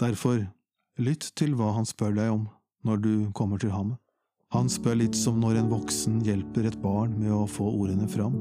Derfor, 0.00 0.40
lytt 0.98 1.28
til 1.38 1.54
hva 1.54 1.70
han 1.76 1.86
spør 1.86 2.16
deg 2.16 2.32
om 2.32 2.48
når 2.84 3.02
du 3.04 3.12
kommer 3.36 3.60
til 3.62 3.70
ham. 3.70 3.94
Han 4.54 4.66
spør 4.70 4.98
litt 4.98 5.16
som 5.18 5.38
når 5.42 5.60
en 5.60 5.70
voksen 5.70 6.20
hjelper 6.26 6.66
et 6.68 6.78
barn 6.82 7.14
med 7.18 7.30
å 7.34 7.44
få 7.50 7.66
ordene 7.70 8.08
fram. 8.10 8.34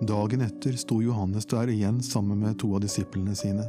Dagen 0.00 0.40
etter 0.40 0.72
sto 0.72 1.02
Johannes 1.02 1.46
der 1.46 1.68
igjen 1.68 2.02
sammen 2.02 2.38
med 2.40 2.58
to 2.58 2.70
av 2.74 2.80
disiplene 2.80 3.34
sine. 3.36 3.66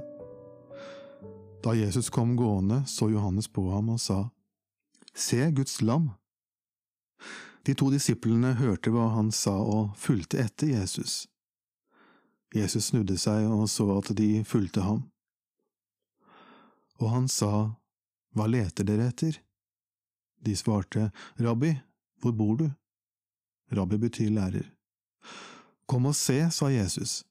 Da 1.64 1.74
Jesus 1.76 2.10
kom 2.10 2.36
gående, 2.40 2.86
så 2.88 3.10
Johannes 3.12 3.50
på 3.52 3.66
ham 3.72 3.90
og 3.92 4.00
sa, 4.00 4.30
Se 5.14 5.52
Guds 5.52 5.82
lam! 5.82 6.10
De 7.68 7.76
to 7.76 7.90
disiplene 7.92 8.54
hørte 8.62 8.94
hva 8.96 9.10
han 9.18 9.34
sa 9.36 9.58
og 9.60 9.92
fulgte 10.00 10.40
etter 10.40 10.72
Jesus. 10.72 11.28
Jesus 12.56 12.94
snudde 12.94 13.20
seg 13.20 13.52
og 13.52 13.68
så 13.70 13.90
at 14.00 14.16
de 14.16 14.46
fulgte 14.48 14.88
ham. 14.88 15.04
Og 17.04 17.12
han 17.12 17.28
sa, 17.28 17.76
Hva 18.32 18.48
leter 18.48 18.88
dere 18.88 19.12
etter? 19.12 19.36
De 20.40 20.56
svarte, 20.56 21.12
Rabbi, 21.44 21.76
hvor 22.24 22.32
bor 22.32 22.56
du? 22.56 22.70
Rabbi 23.76 24.00
betyr 24.00 24.32
lærer. 24.32 24.72
Kom 25.92 26.06
og 26.08 26.16
se, 26.16 26.38
sa 26.56 26.70
Jesus. 26.72 27.26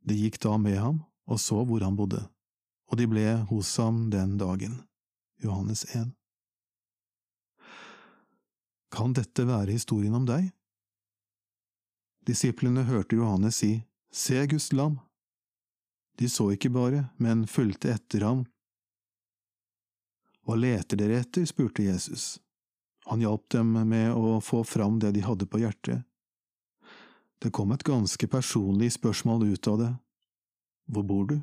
De 0.00 0.16
gikk 0.16 0.38
da 0.40 0.54
med 0.56 0.78
ham 0.80 1.02
og 1.28 1.40
så 1.40 1.58
hvor 1.68 1.84
han 1.84 1.96
bodde, 1.96 2.22
og 2.88 2.96
de 2.96 3.06
ble 3.08 3.24
hos 3.50 3.72
ham 3.80 4.06
den 4.12 4.38
dagen. 4.40 4.78
Johannes 5.44 5.84
1. 5.92 6.12
Kan 8.94 9.12
dette 9.16 9.44
være 9.44 9.74
historien 9.76 10.16
om 10.16 10.24
deg? 10.28 10.48
Disiplene 12.24 12.86
hørte 12.88 13.18
Johannes 13.20 13.60
si, 13.60 13.74
Se 14.14 14.46
Guds 14.48 14.70
lam! 14.72 14.96
De 16.16 16.28
så 16.30 16.52
ikke 16.54 16.70
bare, 16.72 17.08
men 17.18 17.44
fulgte 17.50 17.90
etter 17.92 18.24
ham. 18.24 18.44
Hva 20.46 20.56
leter 20.56 20.96
dere 21.00 21.20
etter? 21.20 21.44
spurte 21.50 21.84
Jesus. 21.84 22.38
Han 23.10 23.20
hjalp 23.20 23.48
dem 23.52 23.76
med 23.90 24.14
å 24.16 24.38
få 24.40 24.62
fram 24.64 25.02
det 25.02 25.12
de 25.18 25.24
hadde 25.26 25.50
på 25.50 25.60
hjertet. 25.60 26.06
Det 27.44 27.50
kom 27.52 27.72
et 27.72 27.84
ganske 27.84 28.26
personlig 28.26 28.94
spørsmål 28.94 29.42
ut 29.52 29.66
av 29.68 29.78
det. 29.78 29.90
Hvor 30.88 31.04
bor 31.04 31.26
du? 31.28 31.34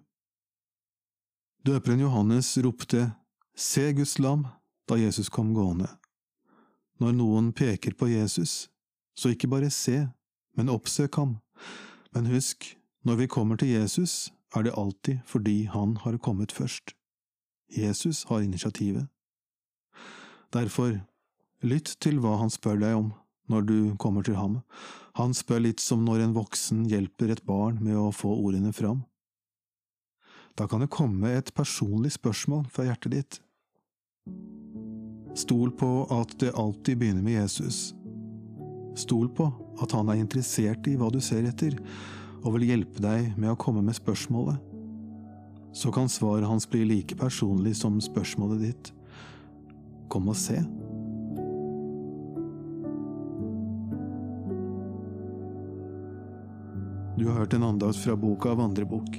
Døperen 1.61 2.01
Johannes 2.01 2.57
ropte 2.57 3.11
Se 3.53 3.91
Guds 3.93 4.17
lam 4.17 4.47
da 4.89 4.97
Jesus 4.97 5.29
kom 5.29 5.51
gående. 5.53 5.91
Når 6.97 7.13
noen 7.19 7.51
peker 7.53 7.93
på 7.93 8.09
Jesus, 8.09 8.71
så 9.13 9.29
ikke 9.29 9.51
bare 9.51 9.69
se, 9.69 10.07
men 10.57 10.73
oppsøk 10.73 11.21
ham. 11.21 11.37
Men 12.15 12.33
husk, 12.33 12.65
når 13.05 13.21
vi 13.21 13.29
kommer 13.29 13.61
til 13.61 13.75
Jesus, 13.75 14.33
er 14.55 14.65
det 14.65 14.73
alltid 14.77 15.21
fordi 15.29 15.65
han 15.69 15.99
har 16.01 16.17
kommet 16.17 16.51
først. 16.51 16.95
Jesus 17.69 18.23
har 18.23 18.41
initiativet. 18.41 19.05
Derfor, 20.53 20.97
lytt 21.61 21.93
til 22.01 22.17
hva 22.19 22.39
han 22.41 22.49
spør 22.49 22.81
deg 22.81 22.97
om 22.97 23.13
når 23.51 23.67
du 23.67 23.77
kommer 24.01 24.25
til 24.25 24.39
ham. 24.39 24.59
Han 25.19 25.35
spør 25.35 25.65
litt 25.67 25.83
som 25.83 26.05
når 26.07 26.25
en 26.25 26.35
voksen 26.35 26.85
hjelper 26.89 27.33
et 27.33 27.43
barn 27.47 27.81
med 27.83 27.99
å 27.99 28.09
få 28.15 28.31
ordene 28.31 28.71
fram. 28.75 29.03
Da 30.59 30.67
kan 30.67 30.83
det 30.83 30.91
komme 30.91 31.31
et 31.31 31.53
personlig 31.55 32.13
spørsmål 32.17 32.65
fra 32.71 32.87
hjertet 32.87 33.15
ditt. 33.15 33.39
Stol 35.37 35.71
på 35.79 35.89
at 36.11 36.33
det 36.43 36.55
alltid 36.59 36.99
begynner 36.99 37.23
med 37.23 37.37
Jesus. 37.39 37.93
Stol 38.99 39.29
på 39.31 39.47
at 39.81 39.93
han 39.95 40.11
er 40.11 40.19
interessert 40.19 40.87
i 40.91 40.97
hva 40.99 41.07
du 41.11 41.21
ser 41.23 41.47
etter, 41.47 41.77
og 42.41 42.57
vil 42.57 42.67
hjelpe 42.71 43.03
deg 43.03 43.31
med 43.39 43.53
å 43.53 43.59
komme 43.59 43.83
med 43.85 43.95
spørsmålet. 43.95 44.59
Så 45.71 45.91
kan 45.95 46.11
svaret 46.11 46.49
hans 46.49 46.67
bli 46.67 46.83
like 46.83 47.15
personlig 47.15 47.77
som 47.79 48.01
spørsmålet 48.03 48.65
ditt. 48.65 48.91
Kom 50.11 50.27
og 50.27 50.35
se. 50.35 50.59
Du 57.17 57.27
har 57.27 57.39
hørt 57.39 57.53
en 57.53 57.63
andakt 57.63 57.97
fra 57.97 58.15
boka 58.15 58.53
Vandrebok. 58.55 59.17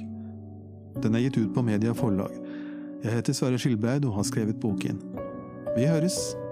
Den 1.01 1.15
er 1.15 1.25
gitt 1.25 1.37
ut 1.37 1.53
på 1.55 1.61
Media 1.61 1.93
Forlag. 1.93 2.33
Jeg 3.03 3.17
heter 3.17 3.35
Sverre 3.37 3.59
Skilbreid 3.61 4.05
og 4.07 4.17
har 4.17 4.25
skrevet 4.29 4.59
boken. 4.61 5.01
Vi 5.75 5.85
høres! 5.85 6.42